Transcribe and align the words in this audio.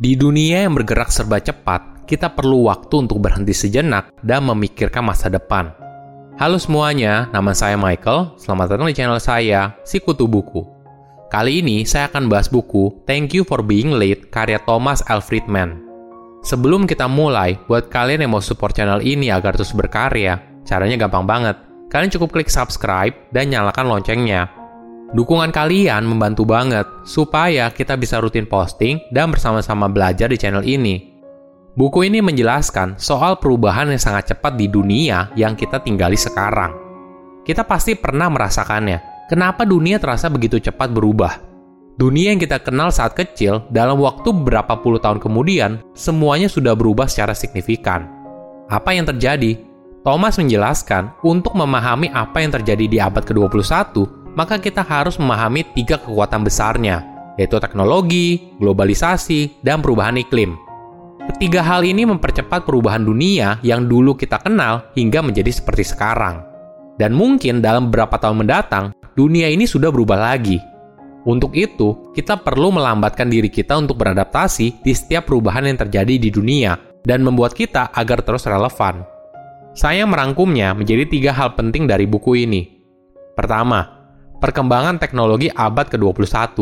Di 0.00 0.16
dunia 0.16 0.64
yang 0.64 0.72
bergerak 0.72 1.12
serba 1.12 1.44
cepat, 1.44 2.08
kita 2.08 2.32
perlu 2.32 2.72
waktu 2.72 3.04
untuk 3.04 3.20
berhenti 3.20 3.52
sejenak 3.52 4.16
dan 4.24 4.48
memikirkan 4.48 5.04
masa 5.04 5.28
depan. 5.28 5.76
Halo 6.40 6.56
semuanya, 6.56 7.28
nama 7.36 7.52
saya 7.52 7.76
Michael. 7.76 8.32
Selamat 8.40 8.72
datang 8.72 8.88
di 8.88 8.96
channel 8.96 9.20
saya, 9.20 9.76
Sikutu 9.84 10.24
Buku. 10.24 10.64
Kali 11.28 11.60
ini 11.60 11.84
saya 11.84 12.08
akan 12.08 12.32
bahas 12.32 12.48
buku 12.48 13.04
Thank 13.04 13.36
You 13.36 13.44
for 13.44 13.60
Being 13.60 13.92
Late 13.92 14.32
karya 14.32 14.56
Thomas 14.64 15.04
L. 15.04 15.20
Friedman. 15.20 15.84
Sebelum 16.48 16.88
kita 16.88 17.04
mulai, 17.04 17.60
buat 17.68 17.92
kalian 17.92 18.24
yang 18.24 18.32
mau 18.32 18.40
support 18.40 18.72
channel 18.72 19.04
ini 19.04 19.28
agar 19.28 19.52
terus 19.52 19.76
berkarya, 19.76 20.64
caranya 20.64 20.96
gampang 20.96 21.28
banget. 21.28 21.60
Kalian 21.92 22.08
cukup 22.08 22.40
klik 22.40 22.48
subscribe 22.48 23.12
dan 23.36 23.52
nyalakan 23.52 23.84
loncengnya 23.84 24.48
Dukungan 25.10 25.50
kalian 25.50 26.06
membantu 26.06 26.46
banget 26.46 26.86
supaya 27.02 27.66
kita 27.74 27.98
bisa 27.98 28.22
rutin 28.22 28.46
posting 28.46 29.02
dan 29.10 29.34
bersama-sama 29.34 29.90
belajar 29.90 30.30
di 30.30 30.38
channel 30.38 30.62
ini. 30.62 31.10
Buku 31.74 32.06
ini 32.06 32.22
menjelaskan 32.22 32.94
soal 32.94 33.42
perubahan 33.42 33.90
yang 33.90 33.98
sangat 33.98 34.30
cepat 34.30 34.54
di 34.54 34.70
dunia 34.70 35.34
yang 35.34 35.58
kita 35.58 35.82
tinggali 35.82 36.14
sekarang. 36.14 36.78
Kita 37.42 37.66
pasti 37.66 37.98
pernah 37.98 38.30
merasakannya. 38.30 39.26
Kenapa 39.26 39.66
dunia 39.66 39.98
terasa 39.98 40.30
begitu 40.30 40.62
cepat 40.62 40.94
berubah? 40.94 41.42
Dunia 41.98 42.30
yang 42.30 42.38
kita 42.38 42.62
kenal 42.62 42.94
saat 42.94 43.18
kecil, 43.18 43.66
dalam 43.74 43.98
waktu 43.98 44.30
beberapa 44.30 44.78
puluh 44.78 45.02
tahun 45.02 45.18
kemudian, 45.18 45.82
semuanya 45.90 46.46
sudah 46.46 46.78
berubah 46.78 47.10
secara 47.10 47.34
signifikan. 47.34 48.06
Apa 48.70 48.94
yang 48.94 49.10
terjadi? 49.10 49.58
Thomas 50.00 50.38
menjelaskan, 50.40 51.12
untuk 51.26 51.52
memahami 51.58 52.08
apa 52.14 52.40
yang 52.40 52.56
terjadi 52.56 52.84
di 52.88 52.98
abad 53.02 53.20
ke-21, 53.20 54.19
maka 54.34 54.58
kita 54.58 54.84
harus 54.86 55.18
memahami 55.18 55.66
tiga 55.74 55.98
kekuatan 55.98 56.46
besarnya, 56.46 57.02
yaitu 57.38 57.56
teknologi, 57.58 58.52
globalisasi, 58.60 59.62
dan 59.64 59.80
perubahan 59.80 60.20
iklim. 60.20 60.54
Ketiga 61.34 61.62
hal 61.62 61.86
ini 61.86 62.02
mempercepat 62.08 62.66
perubahan 62.66 63.06
dunia 63.06 63.62
yang 63.62 63.86
dulu 63.86 64.18
kita 64.18 64.42
kenal 64.42 64.90
hingga 64.98 65.22
menjadi 65.22 65.52
seperti 65.54 65.86
sekarang. 65.86 66.42
Dan 66.98 67.14
mungkin 67.14 67.62
dalam 67.62 67.88
beberapa 67.88 68.18
tahun 68.18 68.44
mendatang, 68.44 68.92
dunia 69.14 69.46
ini 69.48 69.64
sudah 69.64 69.88
berubah 69.94 70.18
lagi. 70.18 70.58
Untuk 71.24 71.52
itu, 71.52 72.12
kita 72.16 72.40
perlu 72.40 72.72
melambatkan 72.72 73.28
diri 73.28 73.52
kita 73.52 73.76
untuk 73.76 74.00
beradaptasi 74.00 74.80
di 74.80 74.92
setiap 74.96 75.28
perubahan 75.28 75.68
yang 75.68 75.76
terjadi 75.76 76.16
di 76.16 76.32
dunia 76.32 76.76
dan 77.04 77.20
membuat 77.20 77.52
kita 77.52 77.92
agar 77.92 78.24
terus 78.24 78.48
relevan. 78.48 79.04
Saya 79.76 80.02
merangkumnya 80.08 80.74
menjadi 80.74 81.06
tiga 81.06 81.30
hal 81.36 81.54
penting 81.54 81.86
dari 81.86 82.08
buku 82.08 82.42
ini. 82.42 82.80
Pertama, 83.36 83.99
perkembangan 84.40 84.96
teknologi 84.96 85.52
abad 85.52 85.86
ke-21. 85.92 86.56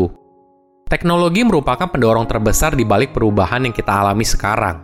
Teknologi 0.90 1.46
merupakan 1.46 1.86
pendorong 1.86 2.26
terbesar 2.26 2.74
di 2.74 2.82
balik 2.82 3.14
perubahan 3.14 3.64
yang 3.64 3.72
kita 3.72 4.02
alami 4.02 4.26
sekarang. 4.26 4.82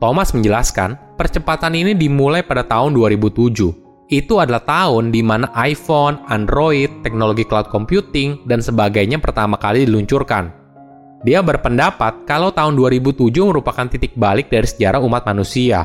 Thomas 0.00 0.32
menjelaskan, 0.32 0.96
percepatan 1.20 1.76
ini 1.76 1.92
dimulai 1.92 2.40
pada 2.40 2.64
tahun 2.64 2.96
2007. 2.96 4.08
Itu 4.10 4.40
adalah 4.40 4.64
tahun 4.64 5.12
di 5.12 5.20
mana 5.20 5.52
iPhone, 5.54 6.18
Android, 6.32 6.88
teknologi 7.04 7.44
cloud 7.44 7.68
computing, 7.68 8.42
dan 8.48 8.64
sebagainya 8.64 9.20
pertama 9.20 9.60
kali 9.60 9.84
diluncurkan. 9.84 10.50
Dia 11.20 11.44
berpendapat 11.44 12.24
kalau 12.24 12.48
tahun 12.48 12.80
2007 12.80 13.28
merupakan 13.44 13.84
titik 13.84 14.16
balik 14.16 14.48
dari 14.48 14.64
sejarah 14.64 15.04
umat 15.04 15.28
manusia. 15.28 15.84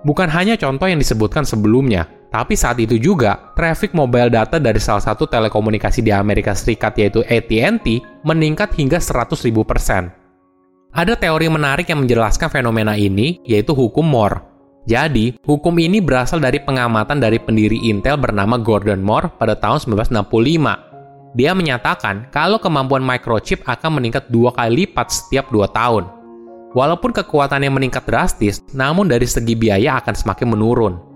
Bukan 0.00 0.32
hanya 0.32 0.56
contoh 0.56 0.88
yang 0.88 0.96
disebutkan 0.96 1.44
sebelumnya, 1.44 2.08
tapi 2.36 2.52
saat 2.52 2.76
itu 2.76 3.00
juga, 3.00 3.56
traffic 3.56 3.96
mobile 3.96 4.28
data 4.28 4.60
dari 4.60 4.76
salah 4.76 5.00
satu 5.00 5.24
telekomunikasi 5.24 6.04
di 6.04 6.12
Amerika 6.12 6.52
Serikat 6.52 6.92
yaitu 7.00 7.24
AT&T 7.24 8.04
meningkat 8.28 8.76
hingga 8.76 9.00
100.000 9.00 9.56
persen. 9.64 10.12
Ada 10.92 11.16
teori 11.16 11.48
menarik 11.48 11.88
yang 11.88 12.04
menjelaskan 12.04 12.52
fenomena 12.52 12.92
ini, 12.92 13.40
yaitu 13.48 13.72
hukum 13.72 14.04
Moore. 14.04 14.44
Jadi, 14.84 15.40
hukum 15.48 15.80
ini 15.80 16.04
berasal 16.04 16.36
dari 16.36 16.60
pengamatan 16.60 17.24
dari 17.24 17.40
pendiri 17.40 17.88
Intel 17.88 18.20
bernama 18.20 18.60
Gordon 18.60 19.00
Moore 19.00 19.32
pada 19.40 19.56
tahun 19.56 19.96
1965. 19.96 21.40
Dia 21.40 21.56
menyatakan 21.56 22.28
kalau 22.28 22.60
kemampuan 22.60 23.00
microchip 23.00 23.64
akan 23.64 23.96
meningkat 23.96 24.28
dua 24.28 24.52
kali 24.52 24.84
lipat 24.84 25.08
setiap 25.08 25.48
dua 25.48 25.72
tahun. 25.72 26.04
Walaupun 26.76 27.16
kekuatannya 27.16 27.72
meningkat 27.72 28.04
drastis, 28.04 28.60
namun 28.76 29.08
dari 29.08 29.24
segi 29.24 29.56
biaya 29.56 29.96
akan 30.04 30.12
semakin 30.12 30.52
menurun. 30.52 31.15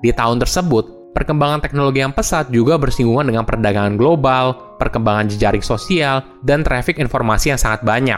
Di 0.00 0.16
tahun 0.16 0.40
tersebut, 0.40 1.12
perkembangan 1.12 1.60
teknologi 1.60 2.00
yang 2.00 2.16
pesat 2.16 2.48
juga 2.48 2.80
bersinggungan 2.80 3.28
dengan 3.28 3.44
perdagangan 3.44 4.00
global, 4.00 4.76
perkembangan 4.80 5.28
jejaring 5.28 5.60
sosial, 5.60 6.24
dan 6.40 6.64
traffic 6.64 6.96
informasi 6.96 7.52
yang 7.52 7.60
sangat 7.60 7.84
banyak. 7.84 8.16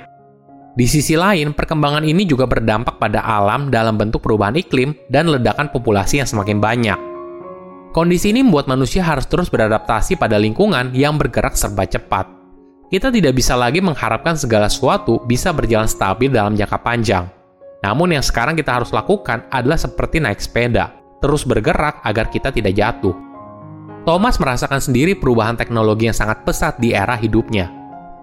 Di 0.72 0.86
sisi 0.88 1.18
lain, 1.18 1.52
perkembangan 1.52 2.06
ini 2.06 2.24
juga 2.24 2.48
berdampak 2.48 2.96
pada 2.96 3.20
alam 3.20 3.68
dalam 3.68 3.98
bentuk 3.98 4.24
perubahan 4.24 4.56
iklim 4.56 4.96
dan 5.10 5.28
ledakan 5.28 5.68
populasi 5.68 6.22
yang 6.22 6.28
semakin 6.30 6.62
banyak. 6.62 6.98
Kondisi 7.92 8.32
ini 8.32 8.40
membuat 8.40 8.72
manusia 8.72 9.04
harus 9.04 9.28
terus 9.28 9.52
beradaptasi 9.52 10.16
pada 10.16 10.40
lingkungan 10.40 10.96
yang 10.96 11.20
bergerak 11.20 11.58
serba 11.58 11.84
cepat. 11.84 12.24
Kita 12.88 13.12
tidak 13.12 13.36
bisa 13.36 13.52
lagi 13.52 13.84
mengharapkan 13.84 14.32
segala 14.32 14.70
sesuatu 14.72 15.20
bisa 15.28 15.52
berjalan 15.52 15.90
stabil 15.90 16.32
dalam 16.32 16.56
jangka 16.56 16.78
panjang. 16.80 17.28
Namun 17.84 18.16
yang 18.16 18.24
sekarang 18.24 18.56
kita 18.56 18.80
harus 18.80 18.96
lakukan 18.96 19.44
adalah 19.52 19.76
seperti 19.76 20.24
naik 20.24 20.40
sepeda 20.40 21.01
terus 21.22 21.46
bergerak 21.46 22.02
agar 22.02 22.26
kita 22.28 22.50
tidak 22.50 22.74
jatuh. 22.74 23.14
Thomas 24.02 24.34
merasakan 24.42 24.82
sendiri 24.82 25.14
perubahan 25.14 25.54
teknologi 25.54 26.10
yang 26.10 26.18
sangat 26.18 26.42
pesat 26.42 26.74
di 26.82 26.90
era 26.90 27.14
hidupnya. 27.14 27.70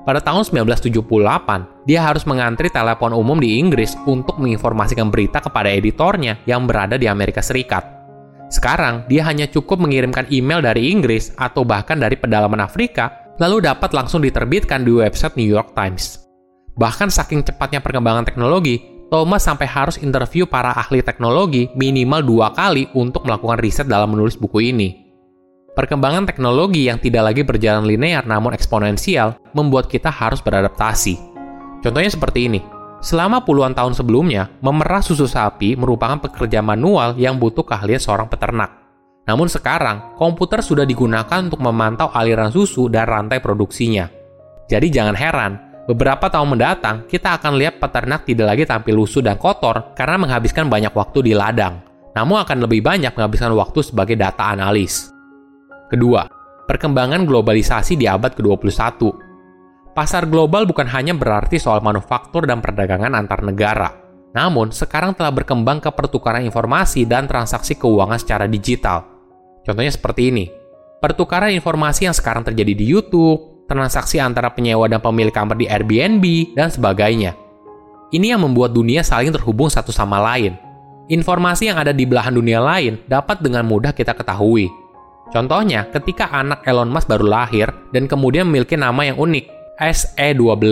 Pada 0.03 0.19
tahun 0.19 0.43
1978, 0.43 1.87
dia 1.87 2.03
harus 2.03 2.27
mengantri 2.27 2.67
telepon 2.67 3.15
umum 3.15 3.39
di 3.39 3.55
Inggris 3.55 3.95
untuk 4.03 4.35
menginformasikan 4.43 5.07
berita 5.07 5.39
kepada 5.39 5.71
editornya 5.71 6.39
yang 6.43 6.67
berada 6.67 6.99
di 6.99 7.07
Amerika 7.07 7.39
Serikat. 7.39 7.85
Sekarang, 8.49 9.05
dia 9.05 9.23
hanya 9.29 9.45
cukup 9.47 9.77
mengirimkan 9.79 10.27
email 10.33 10.59
dari 10.59 10.89
Inggris 10.89 11.31
atau 11.37 11.61
bahkan 11.63 11.95
dari 12.01 12.17
pedalaman 12.17 12.59
Afrika, 12.59 13.31
lalu 13.37 13.63
dapat 13.63 13.93
langsung 13.93 14.25
diterbitkan 14.25 14.83
di 14.83 14.91
website 14.91 15.37
New 15.37 15.47
York 15.47 15.77
Times. 15.77 16.25
Bahkan 16.75 17.13
saking 17.13 17.45
cepatnya 17.45 17.79
perkembangan 17.79 18.25
teknologi, 18.25 18.98
Thomas 19.09 19.41
sampai 19.41 19.65
harus 19.65 19.97
interview 19.97 20.45
para 20.45 20.69
ahli 20.69 21.01
teknologi 21.01 21.73
minimal 21.73 22.21
dua 22.21 22.53
kali 22.53 22.85
untuk 22.93 23.25
melakukan 23.25 23.57
riset 23.57 23.89
dalam 23.89 24.13
menulis 24.13 24.37
buku 24.37 24.69
ini. 24.69 25.09
Perkembangan 25.73 26.29
teknologi 26.29 26.85
yang 26.85 27.01
tidak 27.01 27.33
lagi 27.33 27.41
berjalan 27.41 27.89
linear 27.89 28.21
namun 28.29 28.53
eksponensial 28.53 29.41
membuat 29.57 29.89
kita 29.89 30.13
harus 30.13 30.45
beradaptasi. 30.45 31.17
Contohnya 31.81 32.11
seperti 32.13 32.45
ini. 32.45 32.61
Selama 32.99 33.41
puluhan 33.41 33.73
tahun 33.73 33.95
sebelumnya, 33.95 34.51
memerah 34.59 34.99
susu 34.99 35.25
sapi 35.25 35.73
merupakan 35.73 36.19
pekerjaan 36.19 36.67
manual 36.67 37.15
yang 37.15 37.39
butuh 37.39 37.63
keahlian 37.63 37.97
seorang 37.97 38.27
peternak. 38.27 38.75
Namun 39.25 39.47
sekarang, 39.47 40.19
komputer 40.19 40.59
sudah 40.59 40.83
digunakan 40.83 41.39
untuk 41.39 41.63
memantau 41.63 42.11
aliran 42.11 42.51
susu 42.51 42.91
dan 42.91 43.07
rantai 43.07 43.39
produksinya. 43.39 44.11
Jadi 44.67 44.91
jangan 44.91 45.15
heran 45.15 45.68
Beberapa 45.89 46.29
tahun 46.29 46.53
mendatang, 46.53 47.09
kita 47.09 47.41
akan 47.41 47.57
lihat 47.57 47.81
peternak 47.81 48.21
tidak 48.21 48.53
lagi 48.53 48.61
tampil 48.69 48.93
lusuh 48.93 49.25
dan 49.25 49.41
kotor 49.41 49.97
karena 49.97 50.21
menghabiskan 50.21 50.69
banyak 50.69 50.93
waktu 50.93 51.25
di 51.25 51.33
ladang, 51.33 51.81
namun 52.13 52.45
akan 52.45 52.69
lebih 52.69 52.85
banyak 52.85 53.09
menghabiskan 53.09 53.49
waktu 53.57 53.81
sebagai 53.81 54.13
data 54.13 54.53
analis. 54.53 55.09
Kedua, 55.89 56.29
perkembangan 56.69 57.25
globalisasi 57.25 57.97
di 57.97 58.05
abad 58.05 58.37
ke-21. 58.37 59.01
Pasar 59.97 60.29
global 60.29 60.69
bukan 60.69 60.85
hanya 60.93 61.17
berarti 61.17 61.57
soal 61.57 61.81
manufaktur 61.81 62.45
dan 62.45 62.61
perdagangan 62.61 63.17
antar 63.17 63.41
negara, 63.41 63.89
namun 64.37 64.69
sekarang 64.69 65.17
telah 65.17 65.33
berkembang 65.33 65.81
ke 65.81 65.89
pertukaran 65.89 66.45
informasi 66.45 67.09
dan 67.09 67.25
transaksi 67.25 67.73
keuangan 67.81 68.21
secara 68.21 68.45
digital. 68.45 69.09
Contohnya 69.65 69.89
seperti 69.89 70.29
ini, 70.29 70.45
pertukaran 71.01 71.49
informasi 71.49 72.05
yang 72.05 72.13
sekarang 72.13 72.45
terjadi 72.45 72.77
di 72.77 72.85
YouTube, 72.85 73.58
transaksi 73.69 74.17
antara 74.17 74.49
penyewa 74.49 74.89
dan 74.89 74.97
pemilik 74.97 75.29
kamar 75.29 75.53
di 75.53 75.69
Airbnb, 75.69 76.57
dan 76.57 76.73
sebagainya. 76.73 77.37
Ini 78.09 78.33
yang 78.33 78.41
membuat 78.41 78.73
dunia 78.73 79.05
saling 79.05 79.29
terhubung 79.29 79.69
satu 79.69 79.93
sama 79.93 80.17
lain. 80.17 80.57
Informasi 81.13 81.69
yang 81.69 81.77
ada 81.77 81.93
di 81.93 82.09
belahan 82.09 82.33
dunia 82.33 82.57
lain 82.57 82.97
dapat 83.05 83.45
dengan 83.45 83.69
mudah 83.69 83.93
kita 83.93 84.17
ketahui. 84.17 84.65
Contohnya, 85.29 85.85
ketika 85.93 86.25
anak 86.33 86.65
Elon 86.65 86.89
Musk 86.89 87.05
baru 87.05 87.29
lahir 87.29 87.69
dan 87.93 88.09
kemudian 88.09 88.49
memiliki 88.49 88.73
nama 88.73 89.05
yang 89.05 89.21
unik, 89.21 89.45
SE12. 89.77 90.65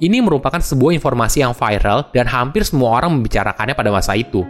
Ini 0.00 0.18
merupakan 0.24 0.58
sebuah 0.58 0.96
informasi 0.96 1.44
yang 1.44 1.54
viral 1.54 2.10
dan 2.10 2.26
hampir 2.26 2.66
semua 2.66 2.98
orang 2.98 3.14
membicarakannya 3.20 3.74
pada 3.76 3.90
masa 3.94 4.18
itu. 4.18 4.42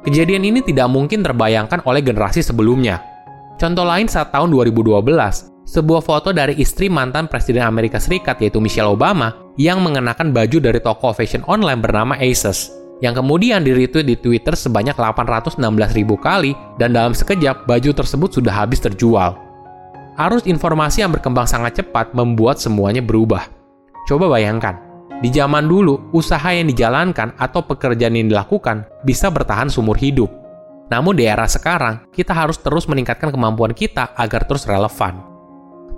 Kejadian 0.00 0.48
ini 0.48 0.64
tidak 0.64 0.88
mungkin 0.88 1.20
terbayangkan 1.20 1.84
oleh 1.84 2.00
generasi 2.00 2.40
sebelumnya. 2.40 3.04
Contoh 3.60 3.84
lain 3.84 4.08
saat 4.08 4.32
tahun 4.32 4.48
2012, 4.48 5.59
sebuah 5.70 6.02
foto 6.02 6.34
dari 6.34 6.58
istri 6.58 6.90
mantan 6.90 7.30
Presiden 7.30 7.62
Amerika 7.62 8.02
Serikat 8.02 8.42
yaitu 8.42 8.58
Michelle 8.58 8.90
Obama 8.90 9.54
yang 9.54 9.78
mengenakan 9.78 10.34
baju 10.34 10.58
dari 10.58 10.82
toko 10.82 11.14
fashion 11.14 11.46
online 11.46 11.78
bernama 11.78 12.18
Asos 12.18 12.74
yang 12.98 13.14
kemudian 13.14 13.62
di-retweet 13.62 14.02
di 14.02 14.16
Twitter 14.18 14.58
sebanyak 14.58 14.98
816 14.98 15.62
ribu 15.94 16.18
kali 16.18 16.58
dan 16.76 16.90
dalam 16.90 17.14
sekejap 17.14 17.64
baju 17.70 17.90
tersebut 17.94 18.42
sudah 18.42 18.52
habis 18.52 18.82
terjual. 18.82 19.38
Arus 20.20 20.44
informasi 20.44 21.06
yang 21.06 21.14
berkembang 21.14 21.48
sangat 21.48 21.80
cepat 21.80 22.12
membuat 22.12 22.60
semuanya 22.60 23.00
berubah. 23.00 23.46
Coba 24.10 24.26
bayangkan, 24.28 24.90
Di 25.20 25.28
zaman 25.28 25.68
dulu, 25.68 26.00
usaha 26.16 26.48
yang 26.48 26.64
dijalankan 26.72 27.36
atau 27.36 27.60
pekerjaan 27.60 28.16
yang 28.16 28.32
dilakukan 28.32 28.88
bisa 29.04 29.28
bertahan 29.28 29.68
seumur 29.68 30.00
hidup. 30.00 30.32
Namun 30.88 31.12
di 31.12 31.28
era 31.28 31.44
sekarang, 31.44 32.08
kita 32.08 32.32
harus 32.32 32.56
terus 32.56 32.88
meningkatkan 32.88 33.28
kemampuan 33.28 33.76
kita 33.76 34.16
agar 34.16 34.48
terus 34.48 34.64
relevan. 34.64 35.29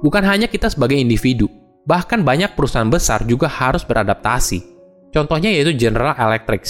Bukan 0.02 0.26
hanya 0.26 0.50
kita 0.50 0.66
sebagai 0.66 0.99
individu, 0.99 1.46
bahkan 1.87 2.26
banyak 2.26 2.58
perusahaan 2.58 2.90
besar 2.90 3.22
juga 3.22 3.46
harus 3.46 3.87
beradaptasi. 3.87 4.58
Contohnya 5.14 5.54
yaitu 5.54 5.78
General 5.78 6.19
Electric. 6.19 6.66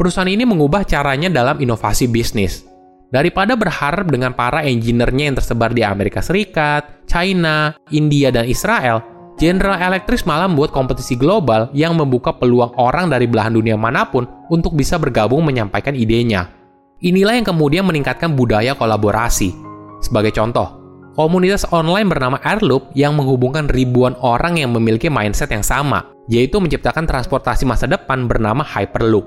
Perusahaan 0.00 0.26
ini 0.26 0.48
mengubah 0.48 0.82
caranya 0.88 1.28
dalam 1.28 1.60
inovasi 1.60 2.08
bisnis. 2.08 2.64
Daripada 3.12 3.54
berharap 3.54 4.10
dengan 4.10 4.34
para 4.34 4.64
engineer-nya 4.66 5.30
yang 5.30 5.36
tersebar 5.38 5.70
di 5.70 5.86
Amerika 5.86 6.18
Serikat, 6.18 7.06
China, 7.06 7.76
India, 7.94 8.34
dan 8.34 8.48
Israel, 8.48 9.04
General 9.38 9.78
Electric 9.78 10.26
malah 10.26 10.50
membuat 10.50 10.74
kompetisi 10.74 11.14
global 11.14 11.70
yang 11.74 11.94
membuka 11.94 12.34
peluang 12.34 12.74
orang 12.78 13.10
dari 13.10 13.26
belahan 13.26 13.54
dunia 13.54 13.78
mana 13.78 14.06
pun 14.06 14.26
untuk 14.50 14.74
bisa 14.74 14.98
bergabung 14.98 15.42
menyampaikan 15.46 15.94
idenya. 15.94 16.50
Inilah 17.02 17.38
yang 17.38 17.46
kemudian 17.46 17.84
meningkatkan 17.86 18.34
budaya 18.34 18.72
kolaborasi. 18.78 19.52
Sebagai 20.02 20.32
contoh, 20.34 20.83
komunitas 21.14 21.62
online 21.70 22.10
bernama 22.10 22.42
Airloop 22.42 22.90
yang 22.92 23.14
menghubungkan 23.14 23.70
ribuan 23.70 24.18
orang 24.20 24.58
yang 24.58 24.74
memiliki 24.74 25.06
mindset 25.06 25.54
yang 25.54 25.62
sama, 25.62 26.04
yaitu 26.26 26.58
menciptakan 26.58 27.06
transportasi 27.06 27.64
masa 27.64 27.86
depan 27.86 28.26
bernama 28.26 28.66
Hyperloop. 28.66 29.26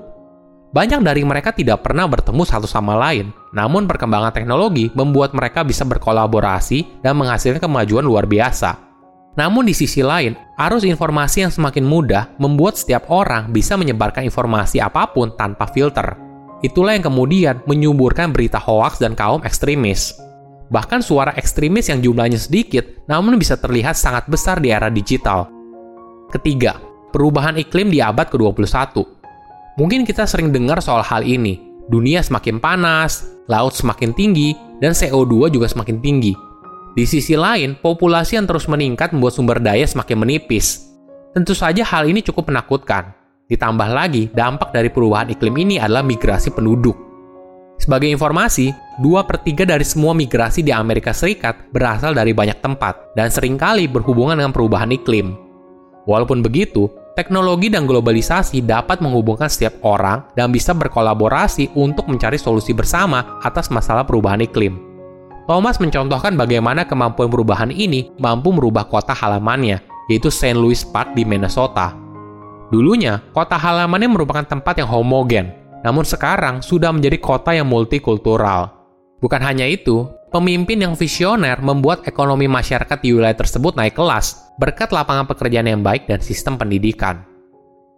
Banyak 0.68 1.00
dari 1.00 1.24
mereka 1.24 1.48
tidak 1.56 1.80
pernah 1.80 2.04
bertemu 2.04 2.44
satu 2.44 2.68
sama 2.68 2.92
lain, 2.92 3.32
namun 3.56 3.88
perkembangan 3.88 4.36
teknologi 4.36 4.92
membuat 4.92 5.32
mereka 5.32 5.64
bisa 5.64 5.88
berkolaborasi 5.88 7.00
dan 7.00 7.16
menghasilkan 7.16 7.64
kemajuan 7.64 8.04
luar 8.04 8.28
biasa. 8.28 8.76
Namun 9.40 9.64
di 9.64 9.72
sisi 9.72 10.04
lain, 10.04 10.36
arus 10.60 10.84
informasi 10.84 11.48
yang 11.48 11.52
semakin 11.54 11.88
mudah 11.88 12.36
membuat 12.36 12.76
setiap 12.76 13.08
orang 13.08 13.48
bisa 13.48 13.80
menyebarkan 13.80 14.28
informasi 14.28 14.82
apa 14.82 15.08
pun 15.08 15.32
tanpa 15.40 15.70
filter. 15.72 16.20
Itulah 16.60 16.98
yang 16.98 17.06
kemudian 17.06 17.62
menyuburkan 17.64 18.34
berita 18.34 18.58
hoaks 18.60 18.98
dan 19.00 19.14
kaum 19.14 19.40
ekstremis. 19.46 20.27
Bahkan 20.68 21.00
suara 21.00 21.32
ekstremis 21.36 21.88
yang 21.88 22.04
jumlahnya 22.04 22.36
sedikit, 22.36 22.84
namun 23.08 23.40
bisa 23.40 23.56
terlihat 23.56 23.96
sangat 23.96 24.28
besar 24.28 24.60
di 24.60 24.68
era 24.68 24.92
digital. 24.92 25.48
Ketiga, 26.28 26.76
perubahan 27.12 27.56
iklim 27.56 27.88
di 27.88 28.04
abad 28.04 28.28
ke-21. 28.28 29.00
Mungkin 29.80 30.04
kita 30.04 30.28
sering 30.28 30.52
dengar 30.52 30.84
soal 30.84 31.00
hal 31.00 31.24
ini. 31.24 31.56
Dunia 31.88 32.20
semakin 32.20 32.60
panas, 32.60 33.24
laut 33.48 33.72
semakin 33.72 34.12
tinggi, 34.12 34.52
dan 34.76 34.92
CO2 34.92 35.48
juga 35.48 35.72
semakin 35.72 36.04
tinggi 36.04 36.36
di 36.98 37.06
sisi 37.06 37.38
lain, 37.38 37.78
populasi 37.78 38.34
yang 38.34 38.50
terus 38.50 38.66
meningkat 38.66 39.14
membuat 39.14 39.38
sumber 39.38 39.62
daya 39.62 39.86
semakin 39.86 40.18
menipis. 40.18 40.90
Tentu 41.30 41.54
saja 41.54 41.86
hal 41.86 42.10
ini 42.10 42.26
cukup 42.26 42.50
menakutkan. 42.50 43.14
Ditambah 43.46 43.86
lagi, 43.86 44.26
dampak 44.34 44.74
dari 44.74 44.90
perubahan 44.90 45.30
iklim 45.30 45.54
ini 45.62 45.78
adalah 45.78 46.02
migrasi 46.02 46.50
penduduk. 46.50 47.07
Sebagai 47.88 48.12
informasi, 48.12 48.68
2 49.00 49.24
per 49.24 49.40
3 49.40 49.64
dari 49.64 49.80
semua 49.80 50.12
migrasi 50.12 50.60
di 50.60 50.68
Amerika 50.68 51.16
Serikat 51.16 51.72
berasal 51.72 52.12
dari 52.12 52.36
banyak 52.36 52.60
tempat 52.60 53.16
dan 53.16 53.32
sering 53.32 53.56
kali 53.56 53.88
berhubungan 53.88 54.36
dengan 54.36 54.52
perubahan 54.52 54.92
iklim. 54.92 55.32
Walaupun 56.04 56.44
begitu, 56.44 56.92
teknologi 57.16 57.72
dan 57.72 57.88
globalisasi 57.88 58.60
dapat 58.60 59.00
menghubungkan 59.00 59.48
setiap 59.48 59.80
orang 59.88 60.20
dan 60.36 60.52
bisa 60.52 60.76
berkolaborasi 60.76 61.72
untuk 61.80 62.12
mencari 62.12 62.36
solusi 62.36 62.76
bersama 62.76 63.40
atas 63.40 63.72
masalah 63.72 64.04
perubahan 64.04 64.44
iklim. 64.44 64.76
Thomas 65.48 65.80
mencontohkan 65.80 66.36
bagaimana 66.36 66.84
kemampuan 66.84 67.32
perubahan 67.32 67.72
ini 67.72 68.12
mampu 68.20 68.52
merubah 68.52 68.84
kota 68.84 69.16
halamannya, 69.16 69.80
yaitu 70.12 70.28
St. 70.28 70.60
Louis 70.60 70.84
Park 70.84 71.16
di 71.16 71.24
Minnesota. 71.24 71.96
Dulunya, 72.68 73.24
kota 73.32 73.56
halamannya 73.56 74.12
merupakan 74.12 74.44
tempat 74.44 74.76
yang 74.76 74.92
homogen, 74.92 75.57
namun 75.82 76.06
sekarang 76.06 76.62
sudah 76.64 76.90
menjadi 76.90 77.18
kota 77.18 77.54
yang 77.54 77.70
multikultural. 77.70 78.70
Bukan 79.18 79.42
hanya 79.42 79.66
itu, 79.66 80.06
pemimpin 80.30 80.78
yang 80.82 80.94
visioner 80.94 81.58
membuat 81.58 82.06
ekonomi 82.06 82.46
masyarakat 82.46 82.98
di 83.02 83.14
wilayah 83.14 83.34
tersebut 83.34 83.74
naik 83.74 83.98
kelas 83.98 84.54
berkat 84.58 84.94
lapangan 84.94 85.26
pekerjaan 85.26 85.66
yang 85.66 85.82
baik 85.82 86.06
dan 86.06 86.22
sistem 86.22 86.58
pendidikan. 86.58 87.26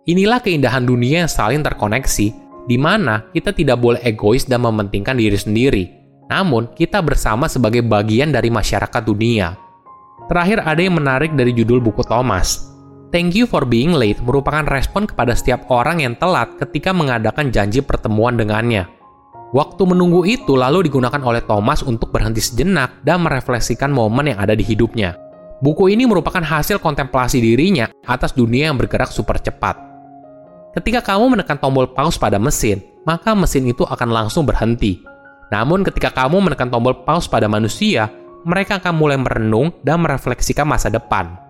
Inilah 0.08 0.40
keindahan 0.40 0.84
dunia 0.84 1.24
yang 1.24 1.30
saling 1.30 1.60
terkoneksi, 1.60 2.26
di 2.64 2.76
mana 2.80 3.28
kita 3.32 3.52
tidak 3.52 3.76
boleh 3.80 4.00
egois 4.00 4.48
dan 4.48 4.64
mementingkan 4.64 5.16
diri 5.16 5.36
sendiri, 5.36 5.84
namun, 6.30 6.70
kita 6.78 7.02
bersama 7.02 7.50
sebagai 7.50 7.82
bagian 7.82 8.30
dari 8.30 8.54
masyarakat 8.54 9.02
dunia. 9.02 9.58
Terakhir 10.30 10.62
ada 10.62 10.78
yang 10.78 10.94
menarik 10.94 11.34
dari 11.34 11.50
judul 11.50 11.82
buku 11.82 12.06
Thomas. 12.06 12.69
Thank 13.10 13.34
you 13.34 13.50
for 13.50 13.66
being 13.66 13.90
late 13.90 14.22
merupakan 14.22 14.62
respon 14.70 15.02
kepada 15.02 15.34
setiap 15.34 15.66
orang 15.66 15.98
yang 15.98 16.14
telat 16.14 16.54
ketika 16.62 16.94
mengadakan 16.94 17.50
janji 17.50 17.82
pertemuan 17.82 18.38
dengannya. 18.38 18.86
Waktu 19.50 19.82
menunggu 19.82 20.22
itu 20.22 20.54
lalu 20.54 20.86
digunakan 20.86 21.18
oleh 21.18 21.42
Thomas 21.42 21.82
untuk 21.82 22.14
berhenti 22.14 22.38
sejenak 22.38 23.02
dan 23.02 23.26
merefleksikan 23.26 23.90
momen 23.90 24.30
yang 24.30 24.38
ada 24.38 24.54
di 24.54 24.62
hidupnya. 24.62 25.18
Buku 25.58 25.90
ini 25.90 26.06
merupakan 26.06 26.38
hasil 26.38 26.78
kontemplasi 26.78 27.42
dirinya 27.42 27.90
atas 28.06 28.30
dunia 28.30 28.70
yang 28.70 28.78
bergerak 28.78 29.10
super 29.10 29.42
cepat. 29.42 29.74
Ketika 30.78 31.02
kamu 31.02 31.34
menekan 31.34 31.58
tombol 31.58 31.90
pause 31.90 32.14
pada 32.14 32.38
mesin, 32.38 32.78
maka 33.02 33.34
mesin 33.34 33.66
itu 33.66 33.82
akan 33.82 34.06
langsung 34.06 34.46
berhenti. 34.46 35.02
Namun 35.50 35.82
ketika 35.82 36.14
kamu 36.14 36.46
menekan 36.46 36.70
tombol 36.70 37.02
pause 37.02 37.26
pada 37.26 37.50
manusia, 37.50 38.06
mereka 38.46 38.78
akan 38.78 38.94
mulai 38.94 39.18
merenung 39.18 39.74
dan 39.82 39.98
merefleksikan 39.98 40.62
masa 40.62 40.94
depan. 40.94 41.49